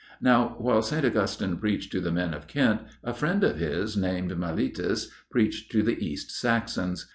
[0.19, 1.05] Now, while St.
[1.05, 5.83] Augustine preached to the men of Kent, a friend of his, named Milletus, preached to
[5.83, 7.05] the East Saxons.